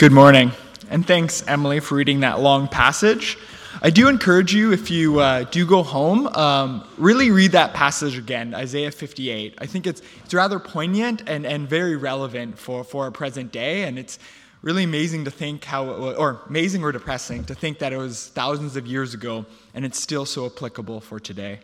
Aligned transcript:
Good 0.00 0.12
morning, 0.12 0.52
and 0.88 1.06
thanks, 1.06 1.46
Emily, 1.46 1.78
for 1.78 1.94
reading 1.94 2.20
that 2.20 2.40
long 2.40 2.68
passage. 2.68 3.36
I 3.82 3.90
do 3.90 4.08
encourage 4.08 4.54
you, 4.54 4.72
if 4.72 4.90
you 4.90 5.20
uh, 5.20 5.44
do 5.44 5.66
go 5.66 5.82
home, 5.82 6.26
um, 6.28 6.88
really 6.96 7.30
read 7.30 7.52
that 7.52 7.74
passage 7.74 8.16
again, 8.16 8.54
Isaiah 8.54 8.92
58. 8.92 9.56
I 9.58 9.66
think 9.66 9.86
it's, 9.86 10.00
it's 10.24 10.32
rather 10.32 10.58
poignant 10.58 11.24
and, 11.26 11.44
and 11.44 11.68
very 11.68 11.96
relevant 11.96 12.58
for, 12.58 12.82
for 12.82 13.04
our 13.04 13.10
present 13.10 13.52
day, 13.52 13.82
and 13.82 13.98
it's 13.98 14.18
really 14.62 14.84
amazing 14.84 15.26
to 15.26 15.30
think 15.30 15.64
how, 15.64 15.84
was, 15.84 16.16
or 16.16 16.40
amazing 16.48 16.82
or 16.82 16.92
depressing 16.92 17.44
to 17.44 17.54
think 17.54 17.78
that 17.80 17.92
it 17.92 17.98
was 17.98 18.28
thousands 18.28 18.76
of 18.76 18.86
years 18.86 19.12
ago 19.12 19.44
and 19.74 19.84
it's 19.84 20.00
still 20.00 20.24
so 20.24 20.46
applicable 20.46 21.02
for 21.02 21.20
today. 21.20 21.60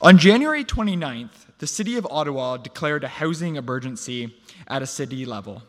On 0.00 0.16
January 0.16 0.64
29th, 0.64 1.46
the 1.58 1.66
city 1.66 1.96
of 1.96 2.06
Ottawa 2.08 2.56
declared 2.56 3.02
a 3.02 3.08
housing 3.08 3.56
emergency 3.56 4.32
at 4.68 4.82
a 4.82 4.86
city 4.86 5.24
level. 5.24 5.62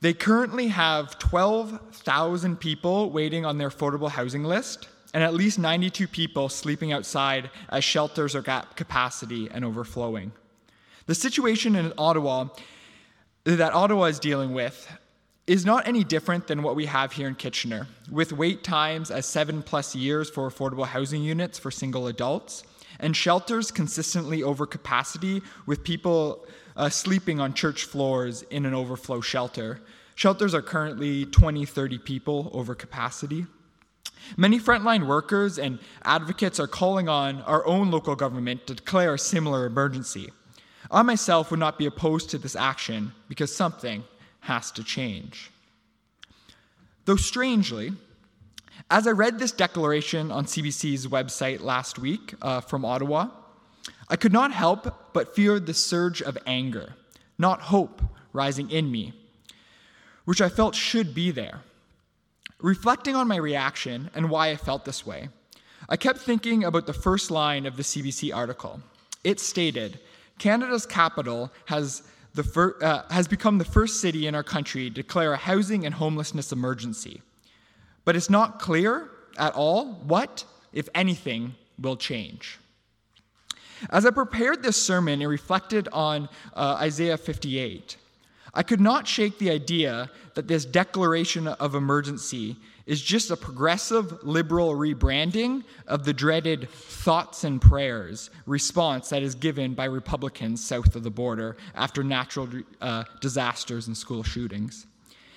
They 0.00 0.12
currently 0.12 0.68
have 0.68 1.18
12,000 1.18 2.56
people 2.60 3.10
waiting 3.10 3.44
on 3.44 3.58
their 3.58 3.70
affordable 3.70 4.10
housing 4.10 4.44
list, 4.44 4.88
and 5.14 5.24
at 5.24 5.34
least 5.34 5.58
92 5.58 6.06
people 6.08 6.48
sleeping 6.48 6.92
outside 6.92 7.50
as 7.70 7.82
shelters 7.82 8.34
are 8.34 8.48
at 8.48 8.76
capacity 8.76 9.48
and 9.50 9.64
overflowing. 9.64 10.32
The 11.06 11.14
situation 11.14 11.76
in 11.76 11.92
Ottawa 11.96 12.48
that 13.44 13.72
Ottawa 13.72 14.04
is 14.04 14.18
dealing 14.18 14.52
with 14.52 14.88
is 15.46 15.64
not 15.64 15.86
any 15.86 16.02
different 16.02 16.48
than 16.48 16.62
what 16.62 16.74
we 16.74 16.86
have 16.86 17.12
here 17.12 17.28
in 17.28 17.36
Kitchener, 17.36 17.86
with 18.10 18.32
wait 18.32 18.64
times 18.64 19.10
as 19.10 19.24
seven 19.26 19.62
plus 19.62 19.94
years 19.94 20.28
for 20.28 20.50
affordable 20.50 20.86
housing 20.86 21.22
units 21.22 21.58
for 21.58 21.70
single 21.70 22.08
adults, 22.08 22.64
and 22.98 23.16
shelters 23.16 23.70
consistently 23.70 24.42
over 24.42 24.66
capacity 24.66 25.42
with 25.66 25.84
people 25.84 26.46
uh, 26.76 26.88
sleeping 26.88 27.40
on 27.40 27.54
church 27.54 27.84
floors 27.84 28.42
in 28.42 28.66
an 28.66 28.74
overflow 28.74 29.20
shelter. 29.20 29.80
Shelters 30.14 30.54
are 30.54 30.62
currently 30.62 31.26
20, 31.26 31.64
30 31.64 31.98
people 31.98 32.50
over 32.52 32.74
capacity. 32.74 33.46
Many 34.36 34.58
frontline 34.58 35.06
workers 35.06 35.58
and 35.58 35.78
advocates 36.04 36.58
are 36.58 36.66
calling 36.66 37.08
on 37.08 37.42
our 37.42 37.64
own 37.66 37.90
local 37.90 38.16
government 38.16 38.66
to 38.66 38.74
declare 38.74 39.14
a 39.14 39.18
similar 39.18 39.66
emergency. 39.66 40.30
I 40.90 41.02
myself 41.02 41.50
would 41.50 41.60
not 41.60 41.78
be 41.78 41.86
opposed 41.86 42.30
to 42.30 42.38
this 42.38 42.56
action 42.56 43.12
because 43.28 43.54
something 43.54 44.04
has 44.40 44.70
to 44.72 44.84
change. 44.84 45.50
Though 47.04 47.16
strangely, 47.16 47.92
as 48.90 49.06
I 49.06 49.10
read 49.10 49.38
this 49.38 49.52
declaration 49.52 50.30
on 50.30 50.46
CBC's 50.46 51.06
website 51.08 51.60
last 51.60 51.98
week 51.98 52.34
uh, 52.40 52.60
from 52.60 52.84
Ottawa, 52.84 53.28
I 54.08 54.16
could 54.16 54.32
not 54.32 54.52
help 54.52 55.12
but 55.12 55.34
feel 55.34 55.58
the 55.58 55.74
surge 55.74 56.22
of 56.22 56.38
anger, 56.46 56.94
not 57.38 57.62
hope, 57.62 58.00
rising 58.32 58.70
in 58.70 58.90
me, 58.92 59.12
which 60.24 60.40
I 60.40 60.48
felt 60.48 60.74
should 60.74 61.14
be 61.14 61.30
there. 61.30 61.62
Reflecting 62.60 63.16
on 63.16 63.28
my 63.28 63.36
reaction 63.36 64.10
and 64.14 64.30
why 64.30 64.50
I 64.50 64.56
felt 64.56 64.84
this 64.84 65.04
way, 65.04 65.28
I 65.88 65.96
kept 65.96 66.18
thinking 66.20 66.64
about 66.64 66.86
the 66.86 66.92
first 66.92 67.30
line 67.30 67.66
of 67.66 67.76
the 67.76 67.82
CBC 67.82 68.34
article. 68.34 68.80
It 69.24 69.40
stated 69.40 69.98
Canada's 70.38 70.86
capital 70.86 71.50
has, 71.66 72.02
the 72.34 72.44
fir- 72.44 72.76
uh, 72.80 73.02
has 73.10 73.26
become 73.26 73.58
the 73.58 73.64
first 73.64 74.00
city 74.00 74.26
in 74.26 74.34
our 74.34 74.42
country 74.42 74.84
to 74.84 74.94
declare 74.94 75.32
a 75.32 75.36
housing 75.36 75.84
and 75.84 75.94
homelessness 75.94 76.52
emergency. 76.52 77.22
But 78.06 78.16
it's 78.16 78.30
not 78.30 78.60
clear 78.60 79.10
at 79.36 79.52
all 79.54 79.92
what, 80.06 80.44
if 80.72 80.88
anything, 80.94 81.54
will 81.78 81.96
change. 81.96 82.58
As 83.90 84.06
I 84.06 84.10
prepared 84.10 84.62
this 84.62 84.82
sermon 84.82 85.20
and 85.20 85.30
reflected 85.30 85.88
on 85.92 86.30
uh, 86.54 86.78
Isaiah 86.80 87.18
58, 87.18 87.98
I 88.54 88.62
could 88.62 88.80
not 88.80 89.06
shake 89.06 89.38
the 89.38 89.50
idea 89.50 90.10
that 90.34 90.48
this 90.48 90.64
declaration 90.64 91.46
of 91.46 91.74
emergency 91.74 92.56
is 92.86 93.02
just 93.02 93.30
a 93.30 93.36
progressive 93.36 94.22
liberal 94.24 94.74
rebranding 94.74 95.64
of 95.86 96.04
the 96.04 96.14
dreaded 96.14 96.70
thoughts 96.70 97.44
and 97.44 97.60
prayers 97.60 98.30
response 98.46 99.08
that 99.08 99.22
is 99.22 99.34
given 99.34 99.74
by 99.74 99.84
Republicans 99.84 100.64
south 100.64 100.94
of 100.94 101.02
the 101.02 101.10
border 101.10 101.56
after 101.74 102.04
natural 102.04 102.48
uh, 102.80 103.02
disasters 103.20 103.88
and 103.88 103.96
school 103.96 104.22
shootings. 104.22 104.86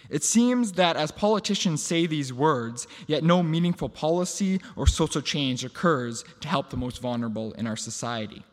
It 0.10 0.24
seems 0.24 0.74
that 0.74 0.96
as 0.96 1.12
politicians 1.12 1.84
say 1.84 2.08
these 2.08 2.34
words, 2.34 2.88
yet 3.08 3.24
no 3.24 3.44
meaningful 3.44 3.90
policy 3.90 4.60
or 4.76 4.88
social 4.88 5.22
change 5.22 5.64
occurs 5.64 6.26
to 6.42 6.48
help 6.48 6.70
the 6.70 6.78
most 6.78 7.02
vulnerable 7.02 7.54
in 7.54 7.68
our 7.68 7.78
society. 7.78 8.44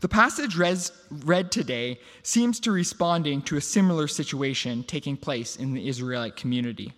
The 0.00 0.08
passage 0.08 0.56
read 0.56 1.50
today 1.50 1.98
seems 2.22 2.60
to 2.60 2.70
responding 2.70 3.42
to 3.42 3.56
a 3.56 3.60
similar 3.60 4.06
situation 4.06 4.84
taking 4.84 5.16
place 5.16 5.56
in 5.56 5.74
the 5.74 5.88
Israelite 5.88 6.36
community. 6.36 6.92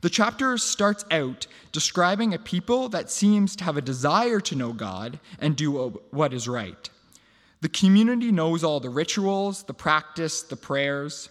The 0.00 0.10
chapter 0.10 0.56
starts 0.56 1.04
out 1.10 1.46
describing 1.72 2.32
a 2.32 2.38
people 2.38 2.88
that 2.88 3.10
seems 3.10 3.54
to 3.56 3.64
have 3.64 3.76
a 3.76 3.82
desire 3.82 4.40
to 4.40 4.56
know 4.56 4.72
God 4.72 5.20
and 5.38 5.54
do 5.54 6.00
what 6.10 6.32
is 6.32 6.48
right. 6.48 6.88
The 7.60 7.68
community 7.68 8.32
knows 8.32 8.64
all 8.64 8.80
the 8.80 8.88
rituals, 8.88 9.62
the 9.64 9.74
practice, 9.74 10.42
the 10.42 10.56
prayers. 10.56 11.28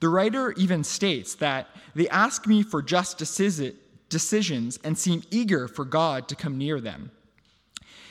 The 0.00 0.08
writer 0.08 0.52
even 0.52 0.82
states 0.82 1.34
that 1.36 1.68
they 1.94 2.08
ask 2.08 2.46
me 2.46 2.62
for 2.62 2.82
just 2.82 3.18
decisions 3.18 4.78
and 4.82 4.98
seem 4.98 5.22
eager 5.30 5.68
for 5.68 5.84
God 5.84 6.26
to 6.28 6.34
come 6.34 6.58
near 6.58 6.80
them. 6.80 7.10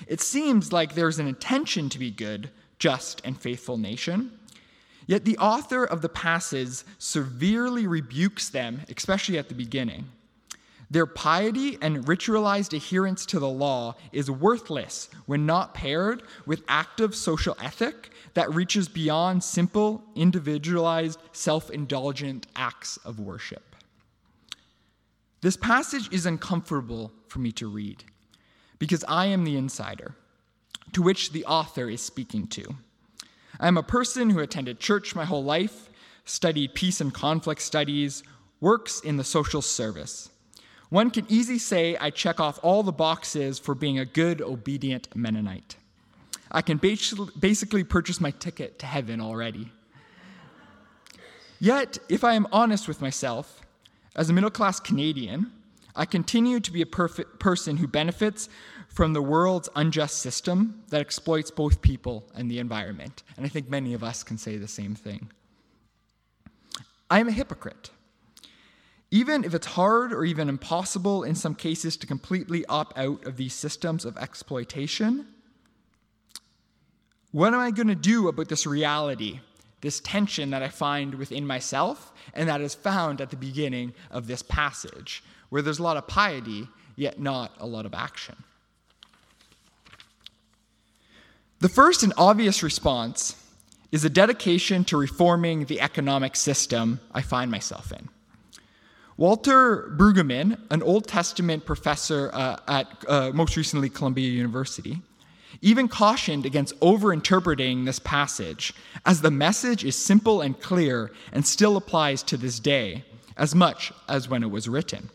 It 0.08 0.22
seems 0.22 0.72
like 0.72 0.94
there's 0.94 1.20
an 1.20 1.28
intention 1.28 1.90
to 1.90 2.00
be 2.00 2.12
good, 2.12 2.52
just, 2.78 3.22
and 3.26 3.40
faithful 3.40 3.78
nation. 3.78 4.32
Yet 5.08 5.26
the 5.26 5.38
author 5.40 5.84
of 5.84 6.02
the 6.02 6.10
passage 6.10 6.84
severely 7.00 7.88
rebukes 7.88 8.50
them, 8.50 8.82
especially 8.96 9.38
at 9.40 9.50
the 9.50 9.56
beginning. 9.56 10.06
Their 10.92 11.06
piety 11.06 11.78
and 11.82 12.06
ritualized 12.06 12.74
adherence 12.74 13.26
to 13.28 13.40
the 13.40 13.50
law 13.50 13.96
is 14.12 14.32
worthless 14.32 15.10
when 15.28 15.46
not 15.46 15.76
paired 15.76 16.24
with 16.48 16.64
active 16.68 17.14
social 17.14 17.56
ethic 17.62 18.10
that 18.34 18.54
reaches 18.54 18.88
beyond 18.88 19.44
simple, 19.44 20.04
individualized, 20.16 21.20
self 21.32 21.70
indulgent 21.70 22.48
acts 22.56 22.98
of 23.06 23.20
worship. 23.20 23.76
This 25.42 25.56
passage 25.56 26.12
is 26.12 26.26
uncomfortable 26.26 27.12
for 27.28 27.40
me 27.40 27.52
to 27.54 27.70
read 27.70 28.04
because 28.80 29.06
I 29.08 29.28
am 29.28 29.44
the 29.44 29.58
insider 29.58 30.16
to 30.94 31.02
which 31.04 31.32
the 31.32 31.46
author 31.46 31.88
is 31.88 32.02
speaking 32.02 32.48
to. 32.48 32.76
I 33.60 33.68
am 33.68 33.78
a 33.78 33.84
person 33.84 34.32
who 34.32 34.40
attended 34.40 34.80
church 34.80 35.16
my 35.16 35.26
whole 35.26 35.44
life, 35.44 35.90
studied 36.26 36.74
peace 36.74 37.00
and 37.00 37.14
conflict 37.14 37.62
studies, 37.62 38.24
works 38.60 39.02
in 39.02 39.18
the 39.18 39.24
social 39.24 39.62
service. 39.62 40.30
One 40.90 41.12
can 41.12 41.26
easily 41.30 41.60
say 41.60 41.96
I 41.98 42.10
check 42.10 42.40
off 42.40 42.60
all 42.64 42.82
the 42.84 42.92
boxes 42.92 43.60
for 43.60 43.76
being 43.76 44.00
a 44.00 44.06
good, 44.06 44.42
obedient 44.42 45.16
Mennonite. 45.16 45.76
I 46.52 46.64
can 46.64 46.78
basically 46.78 47.84
purchase 47.84 48.20
my 48.20 48.32
ticket 48.32 48.80
to 48.80 48.88
heaven 48.88 49.22
already. 49.22 49.72
Yet, 51.60 52.00
if 52.10 52.24
I 52.24 52.34
am 52.34 52.48
honest 52.52 52.88
with 52.88 53.02
myself, 53.02 53.62
as 54.16 54.30
a 54.30 54.34
middle 54.34 54.50
class 54.50 54.80
Canadian, 54.80 55.52
I 55.96 56.06
continue 56.06 56.60
to 56.60 56.72
be 56.72 56.82
a 56.82 56.88
perfect 56.88 57.40
person 57.40 57.78
who 57.78 57.88
benefits 57.88 58.50
from 58.88 59.14
the 59.14 59.22
world's 59.22 59.70
unjust 59.76 60.18
system 60.18 60.84
that 60.90 61.02
exploits 61.02 61.52
both 61.52 61.82
people 61.82 62.26
and 62.34 62.50
the 62.50 62.58
environment. 62.58 63.22
And 63.38 63.46
I 63.46 63.50
think 63.50 63.70
many 63.70 63.94
of 63.94 64.04
us 64.04 64.24
can 64.24 64.40
say 64.40 64.58
the 64.58 64.68
same 64.68 64.96
thing. 64.96 65.30
I 67.12 67.20
am 67.20 67.28
a 67.28 67.32
hypocrite. 67.32 67.92
Even 69.12 69.44
if 69.44 69.56
it's 69.56 69.68
hard 69.68 70.14
or 70.14 70.24
even 70.24 70.50
impossible 70.50 71.24
in 71.24 71.34
some 71.34 71.56
cases 71.56 71.97
to 71.97 72.08
completely 72.08 72.66
opt 72.68 72.97
out 72.97 73.25
of 73.25 73.38
these 73.38 73.53
systems 73.53 74.06
of 74.06 74.18
exploitation, 74.18 75.25
what 77.31 77.53
am 77.53 77.59
I 77.59 77.72
going 77.72 77.88
to 77.88 77.96
do 77.96 78.28
about 78.28 78.50
this 78.50 78.68
reality, 78.68 79.40
this 79.81 80.00
tension 80.00 80.51
that 80.51 80.62
I 80.62 80.69
find 80.69 81.16
within 81.16 81.48
myself 81.48 82.12
and 82.34 82.48
that 82.50 82.62
is 82.62 82.75
found 82.75 83.19
at 83.19 83.31
the 83.31 83.36
beginning 83.36 83.94
of 84.12 84.28
this 84.28 84.44
passage, 84.44 85.24
where 85.50 85.62
there's 85.63 85.80
a 85.80 85.84
lot 85.84 85.98
of 85.98 86.07
piety, 86.07 86.68
yet 86.95 87.19
not 87.19 87.51
a 87.60 87.66
lot 87.66 87.88
of 87.88 87.95
action? 87.95 88.36
The 91.60 91.69
first 91.69 92.04
and 92.04 92.13
obvious 92.16 92.63
response 92.63 93.36
is 93.92 94.06
a 94.06 94.10
dedication 94.10 94.86
to 94.86 94.98
reforming 94.98 95.66
the 95.66 95.81
economic 95.81 96.36
system 96.36 97.00
I 97.12 97.22
find 97.22 97.50
myself 97.50 97.92
in. 97.92 98.07
Walter 99.19 99.94
Brueggemann, 99.98 100.57
an 100.71 100.81
Old 100.81 101.06
Testament 101.06 101.66
professor 101.66 102.31
uh, 102.31 102.56
at 102.69 102.88
uh, 103.06 103.31
most 103.33 103.57
recently 103.57 103.89
Columbia 103.89 104.30
University, 104.30 105.01
even 105.60 105.89
cautioned 105.89 106.45
against 106.45 106.80
overinterpreting 106.80 107.83
this 107.83 108.00
passage, 108.00 108.74
as 109.06 109.19
the 109.19 109.30
message 109.30 109.83
is 109.83 109.98
simple 109.98 110.39
and 110.39 110.57
clear 110.62 111.12
and 111.33 111.45
still 111.45 111.75
applies 111.75 112.24
to 112.24 112.38
this 112.38 112.62
day 112.62 113.04
as 113.36 113.54
much 113.54 113.92
as 114.07 114.30
when 114.30 114.42
it 114.42 114.51
was 114.51 114.69
written. 114.69 115.10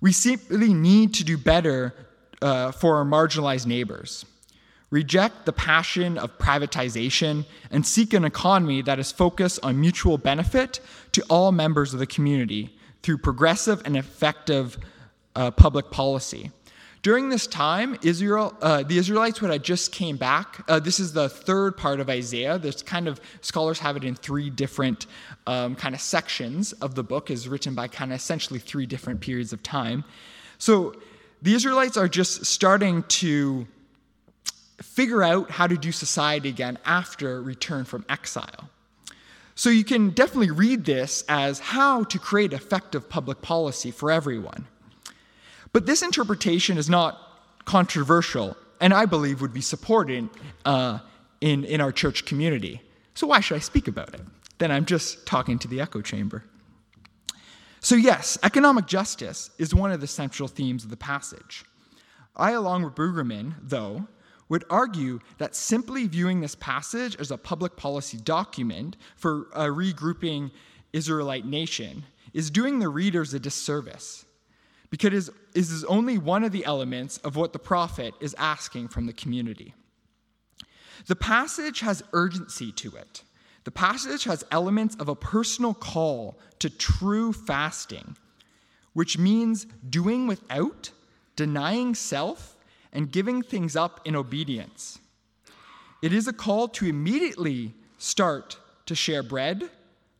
We 0.00 0.12
simply 0.12 0.72
need 0.72 1.12
to 1.14 1.24
do 1.24 1.36
better 1.36 1.92
uh, 2.40 2.70
for 2.70 2.98
our 2.98 3.04
marginalized 3.04 3.66
neighbors. 3.66 4.24
Reject 4.90 5.46
the 5.46 5.52
passion 5.52 6.18
of 6.18 6.36
privatization, 6.38 7.44
and 7.70 7.86
seek 7.86 8.12
an 8.12 8.24
economy 8.24 8.82
that 8.82 8.98
is 8.98 9.12
focused 9.12 9.60
on 9.62 9.80
mutual 9.80 10.18
benefit 10.18 10.80
to 11.12 11.22
all 11.30 11.52
members 11.52 11.92
of 11.92 12.00
the 12.00 12.06
community 12.06 12.76
through 13.02 13.18
progressive 13.18 13.80
and 13.84 13.96
effective 13.96 14.78
uh, 15.36 15.50
public 15.50 15.90
policy. 15.90 16.50
During 17.02 17.30
this 17.30 17.46
time, 17.46 17.96
Israel, 18.02 18.54
uh, 18.60 18.82
the 18.82 18.98
Israelites 18.98 19.40
would 19.40 19.50
have 19.50 19.62
just 19.62 19.90
came 19.90 20.18
back. 20.18 20.62
Uh, 20.68 20.78
this 20.78 21.00
is 21.00 21.14
the 21.14 21.30
third 21.30 21.74
part 21.74 21.98
of 21.98 22.10
Isaiah. 22.10 22.58
There's 22.58 22.82
kind 22.82 23.08
of 23.08 23.18
scholars 23.40 23.78
have 23.78 23.96
it 23.96 24.04
in 24.04 24.14
three 24.14 24.50
different 24.50 25.06
um, 25.46 25.76
kind 25.76 25.94
of 25.94 26.00
sections 26.02 26.72
of 26.74 26.94
the 26.94 27.02
book. 27.02 27.30
is 27.30 27.48
written 27.48 27.74
by 27.74 27.88
kind 27.88 28.12
of 28.12 28.16
essentially 28.16 28.58
three 28.58 28.84
different 28.84 29.22
periods 29.22 29.54
of 29.54 29.62
time. 29.62 30.04
So 30.58 30.94
the 31.40 31.54
Israelites 31.54 31.96
are 31.96 32.08
just 32.08 32.44
starting 32.44 33.02
to 33.04 33.66
figure 34.82 35.22
out 35.22 35.50
how 35.50 35.66
to 35.66 35.76
do 35.76 35.92
society 35.92 36.48
again 36.48 36.78
after 36.84 37.42
return 37.42 37.84
from 37.84 38.04
exile. 38.08 38.70
So 39.54 39.68
you 39.68 39.84
can 39.84 40.10
definitely 40.10 40.50
read 40.50 40.84
this 40.84 41.22
as 41.28 41.58
how 41.58 42.04
to 42.04 42.18
create 42.18 42.52
effective 42.52 43.08
public 43.08 43.42
policy 43.42 43.90
for 43.90 44.10
everyone. 44.10 44.66
But 45.72 45.86
this 45.86 46.02
interpretation 46.02 46.78
is 46.78 46.88
not 46.88 47.18
controversial, 47.66 48.56
and 48.80 48.94
I 48.94 49.04
believe 49.04 49.40
would 49.40 49.52
be 49.52 49.60
supported 49.60 50.28
uh, 50.64 51.00
in, 51.40 51.64
in 51.64 51.80
our 51.80 51.92
church 51.92 52.24
community. 52.24 52.80
So 53.14 53.26
why 53.26 53.40
should 53.40 53.56
I 53.56 53.60
speak 53.60 53.86
about 53.86 54.14
it? 54.14 54.22
Then 54.58 54.70
I'm 54.70 54.86
just 54.86 55.26
talking 55.26 55.58
to 55.58 55.68
the 55.68 55.80
echo 55.80 56.00
chamber. 56.00 56.44
So, 57.80 57.94
yes, 57.94 58.38
economic 58.42 58.86
justice 58.86 59.50
is 59.58 59.74
one 59.74 59.90
of 59.90 60.00
the 60.00 60.06
central 60.06 60.48
themes 60.48 60.84
of 60.84 60.90
the 60.90 60.96
passage. 60.98 61.64
I, 62.36 62.52
along 62.52 62.82
with 62.82 62.94
Brueggemann, 62.94 63.54
though, 63.62 64.06
would 64.50 64.64
argue 64.68 65.20
that 65.38 65.54
simply 65.56 66.06
viewing 66.06 66.40
this 66.40 66.56
passage 66.56 67.16
as 67.16 67.30
a 67.30 67.38
public 67.38 67.76
policy 67.76 68.18
document 68.18 68.96
for 69.16 69.46
a 69.54 69.66
regrouping 69.66 70.50
Israelite 70.92 71.46
nation 71.46 72.04
is 72.34 72.50
doing 72.50 72.78
the 72.78 72.88
readers 72.88 73.32
a 73.32 73.40
disservice 73.40 74.26
because 74.90 75.28
it 75.28 75.34
is 75.54 75.84
only 75.84 76.18
one 76.18 76.42
of 76.42 76.52
the 76.52 76.64
elements 76.64 77.18
of 77.18 77.36
what 77.36 77.52
the 77.52 77.58
prophet 77.58 78.12
is 78.20 78.34
asking 78.38 78.88
from 78.88 79.06
the 79.06 79.12
community. 79.12 79.72
The 81.06 81.16
passage 81.16 81.80
has 81.80 82.02
urgency 82.12 82.72
to 82.72 82.96
it. 82.96 83.22
The 83.64 83.70
passage 83.70 84.24
has 84.24 84.44
elements 84.50 84.96
of 84.96 85.08
a 85.08 85.14
personal 85.14 85.74
call 85.74 86.40
to 86.58 86.68
true 86.68 87.32
fasting, 87.32 88.16
which 88.94 89.16
means 89.16 89.66
doing 89.88 90.26
without, 90.26 90.90
denying 91.36 91.94
self, 91.94 92.56
and 92.92 93.10
giving 93.10 93.42
things 93.42 93.76
up 93.76 94.00
in 94.04 94.16
obedience. 94.16 94.98
It 96.02 96.12
is 96.12 96.26
a 96.26 96.32
call 96.32 96.68
to 96.68 96.86
immediately 96.86 97.74
start 97.98 98.58
to 98.86 98.94
share 98.94 99.22
bread, 99.22 99.70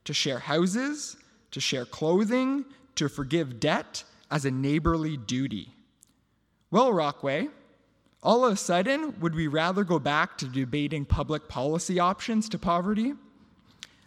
to 0.05 0.13
share 0.13 0.39
houses, 0.39 1.17
to 1.51 1.61
share 1.61 1.85
clothing, 1.85 2.65
to 2.95 3.09
forgive 3.09 3.61
debt, 3.61 4.05
as 4.31 4.45
a 4.45 4.51
neighborly 4.51 5.17
duty. 5.17 5.75
Well, 6.71 6.93
Rockway, 6.93 7.49
all 8.23 8.45
of 8.45 8.53
a 8.53 8.57
sudden, 8.57 9.19
would 9.21 9.35
we 9.35 9.49
rather 9.49 9.83
go 9.83 9.99
back 9.99 10.39
to 10.39 10.47
debating 10.47 11.05
public 11.05 11.49
policy 11.49 11.99
options 11.99 12.49
to 12.51 12.59
poverty? 12.59 13.15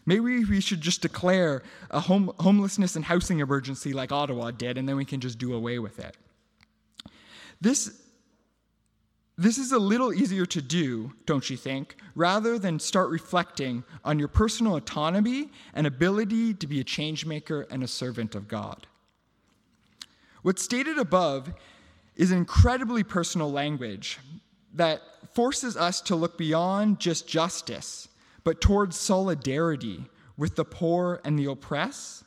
Maybe 0.06 0.44
we 0.46 0.62
should 0.62 0.82
just 0.82 1.02
declare 1.02 1.64
a 1.90 2.00
home, 2.00 2.32
homelessness 2.40 2.96
and 2.96 3.06
housing 3.06 3.40
emergency 3.40 3.94
like 3.94 4.12
Ottawa 4.12 4.52
did, 4.52 4.78
and 4.78 4.88
then 4.88 4.96
we 4.96 5.06
can 5.06 5.20
just 5.20 5.38
do 5.38 5.54
away 5.54 5.80
with 5.80 6.00
it. 6.00 6.16
This, 7.60 8.02
this 9.38 9.58
is 9.58 9.72
a 9.72 9.80
little 9.80 10.14
easier 10.14 10.46
to 10.46 10.62
do, 10.62 11.12
don't 11.26 11.50
you 11.50 11.58
think, 11.58 11.96
rather 12.16 12.60
than 12.60 12.80
start 12.80 13.10
reflecting 13.10 13.84
on 14.06 14.20
your 14.20 14.28
personal 14.28 14.76
autonomy 14.76 15.50
and 15.74 15.88
ability 15.88 16.54
to 16.54 16.68
be 16.68 16.80
a 16.80 16.84
changemaker 16.84 17.66
and 17.72 17.84
a 17.84 17.88
servant 17.88 18.36
of 18.36 18.48
God. 18.48 18.86
What's 20.44 20.62
stated 20.62 21.00
above 21.00 21.52
is 22.16 22.32
an 22.32 22.38
incredibly 22.38 23.04
personal 23.04 23.52
language 23.52 24.20
that 24.74 25.02
forces 25.34 25.76
us 25.76 26.02
to 26.02 26.16
look 26.16 26.38
beyond 26.38 27.00
just 27.00 27.28
justice, 27.28 28.10
but 28.44 28.62
towards 28.62 28.96
solidarity 28.98 30.06
with 30.38 30.56
the 30.56 30.66
poor 30.66 31.22
and 31.24 31.40
the 31.40 31.46
oppressed 31.46 32.24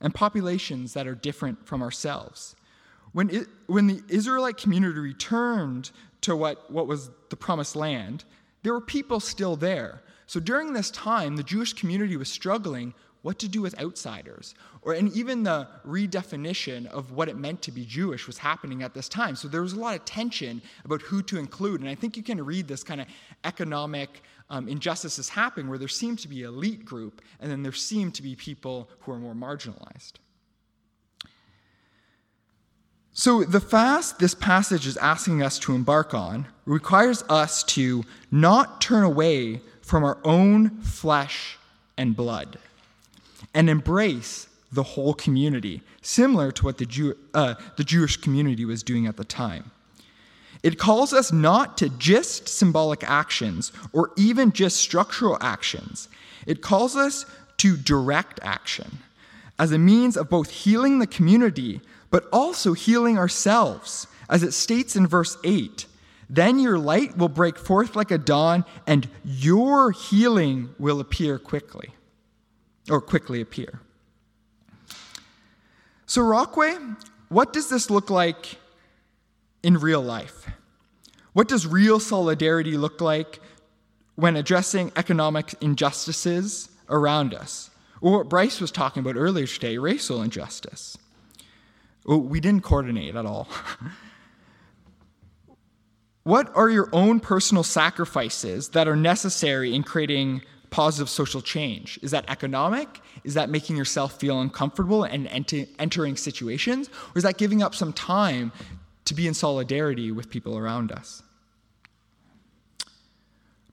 and 0.00 0.14
populations 0.14 0.92
that 0.94 1.06
are 1.06 1.14
different 1.14 1.66
from 1.66 1.82
ourselves. 1.82 2.54
When, 3.12 3.30
it, 3.30 3.48
when 3.66 3.86
the 3.86 4.02
Israelite 4.08 4.56
community 4.56 4.98
returned 4.98 5.90
to 6.22 6.36
what, 6.36 6.70
what 6.70 6.86
was 6.86 7.10
the 7.30 7.36
promised 7.36 7.76
land, 7.76 8.24
there 8.62 8.72
were 8.72 8.80
people 8.80 9.20
still 9.20 9.56
there. 9.56 10.02
So 10.26 10.38
during 10.40 10.72
this 10.72 10.90
time, 10.90 11.36
the 11.36 11.42
Jewish 11.42 11.72
community 11.72 12.16
was 12.16 12.28
struggling 12.28 12.94
what 13.22 13.38
to 13.38 13.48
do 13.48 13.60
with 13.60 13.78
outsiders, 13.78 14.54
or 14.82 14.94
and 14.94 15.14
even 15.14 15.42
the 15.42 15.68
redefinition 15.86 16.86
of 16.86 17.12
what 17.12 17.28
it 17.28 17.36
meant 17.36 17.60
to 17.62 17.70
be 17.70 17.84
Jewish 17.84 18.26
was 18.26 18.38
happening 18.38 18.82
at 18.82 18.94
this 18.94 19.08
time. 19.08 19.36
So 19.36 19.46
there 19.46 19.60
was 19.60 19.74
a 19.74 19.78
lot 19.78 19.94
of 19.94 20.04
tension 20.06 20.62
about 20.84 21.02
who 21.02 21.22
to 21.24 21.38
include, 21.38 21.80
and 21.80 21.90
I 21.90 21.94
think 21.94 22.16
you 22.16 22.22
can 22.22 22.42
read 22.42 22.66
this 22.66 22.82
kind 22.82 23.00
of 23.00 23.06
economic 23.44 24.22
um, 24.48 24.68
injustices 24.68 25.28
happening 25.28 25.68
where 25.68 25.78
there 25.78 25.88
seemed 25.88 26.18
to 26.20 26.28
be 26.28 26.42
elite 26.42 26.84
group, 26.84 27.20
and 27.40 27.50
then 27.50 27.62
there 27.62 27.72
seemed 27.72 28.14
to 28.14 28.22
be 28.22 28.34
people 28.34 28.88
who 29.00 29.12
are 29.12 29.18
more 29.18 29.34
marginalized. 29.34 30.12
So, 33.20 33.44
the 33.44 33.60
fast 33.60 34.18
this 34.18 34.34
passage 34.34 34.86
is 34.86 34.96
asking 34.96 35.42
us 35.42 35.58
to 35.58 35.74
embark 35.74 36.14
on 36.14 36.46
requires 36.64 37.22
us 37.28 37.62
to 37.64 38.02
not 38.30 38.80
turn 38.80 39.02
away 39.02 39.60
from 39.82 40.04
our 40.04 40.16
own 40.24 40.80
flesh 40.80 41.58
and 41.98 42.16
blood 42.16 42.58
and 43.52 43.68
embrace 43.68 44.48
the 44.72 44.82
whole 44.82 45.12
community, 45.12 45.82
similar 46.00 46.50
to 46.50 46.64
what 46.64 46.78
the, 46.78 46.86
Jew, 46.86 47.14
uh, 47.34 47.56
the 47.76 47.84
Jewish 47.84 48.16
community 48.16 48.64
was 48.64 48.82
doing 48.82 49.06
at 49.06 49.18
the 49.18 49.24
time. 49.24 49.70
It 50.62 50.78
calls 50.78 51.12
us 51.12 51.30
not 51.30 51.76
to 51.76 51.90
just 51.90 52.48
symbolic 52.48 53.04
actions 53.04 53.70
or 53.92 54.12
even 54.16 54.50
just 54.50 54.78
structural 54.78 55.36
actions. 55.42 56.08
It 56.46 56.62
calls 56.62 56.96
us 56.96 57.26
to 57.58 57.76
direct 57.76 58.40
action 58.42 59.00
as 59.58 59.72
a 59.72 59.78
means 59.78 60.16
of 60.16 60.30
both 60.30 60.48
healing 60.48 61.00
the 61.00 61.06
community 61.06 61.82
but 62.10 62.28
also 62.32 62.72
healing 62.72 63.18
ourselves. 63.18 64.06
As 64.28 64.42
it 64.42 64.52
states 64.52 64.94
in 64.96 65.06
verse 65.06 65.36
8, 65.44 65.86
then 66.28 66.58
your 66.58 66.78
light 66.78 67.16
will 67.16 67.28
break 67.28 67.58
forth 67.58 67.96
like 67.96 68.10
a 68.10 68.18
dawn 68.18 68.64
and 68.86 69.08
your 69.24 69.90
healing 69.90 70.74
will 70.78 71.00
appear 71.00 71.38
quickly 71.38 71.90
or 72.88 73.00
quickly 73.00 73.40
appear. 73.40 73.80
So, 76.06 76.22
Rockway, 76.22 76.76
what 77.28 77.52
does 77.52 77.68
this 77.68 77.90
look 77.90 78.10
like 78.10 78.58
in 79.62 79.78
real 79.78 80.02
life? 80.02 80.48
What 81.32 81.48
does 81.48 81.66
real 81.66 82.00
solidarity 82.00 82.76
look 82.76 83.00
like 83.00 83.40
when 84.16 84.36
addressing 84.36 84.92
economic 84.96 85.54
injustices 85.60 86.68
around 86.88 87.34
us? 87.34 87.70
Or 88.00 88.18
what 88.18 88.28
Bryce 88.28 88.60
was 88.60 88.70
talking 88.70 89.00
about 89.00 89.16
earlier 89.16 89.46
today, 89.46 89.78
racial 89.78 90.22
injustice. 90.22 90.96
Oh, 92.06 92.18
we 92.18 92.40
didn't 92.40 92.62
coordinate 92.62 93.14
at 93.14 93.26
all. 93.26 93.48
what 96.22 96.54
are 96.54 96.70
your 96.70 96.88
own 96.92 97.20
personal 97.20 97.62
sacrifices 97.62 98.70
that 98.70 98.88
are 98.88 98.96
necessary 98.96 99.74
in 99.74 99.82
creating 99.82 100.42
positive 100.70 101.08
social 101.08 101.42
change? 101.42 101.98
Is 102.02 102.12
that 102.12 102.24
economic? 102.28 103.00
Is 103.24 103.34
that 103.34 103.50
making 103.50 103.76
yourself 103.76 104.18
feel 104.18 104.40
uncomfortable 104.40 105.04
and 105.04 105.26
ent- 105.28 105.68
entering 105.78 106.16
situations? 106.16 106.88
Or 106.88 107.18
is 107.18 107.24
that 107.24 107.36
giving 107.36 107.62
up 107.62 107.74
some 107.74 107.92
time 107.92 108.52
to 109.04 109.14
be 109.14 109.26
in 109.26 109.34
solidarity 109.34 110.12
with 110.12 110.30
people 110.30 110.56
around 110.56 110.92
us? 110.92 111.22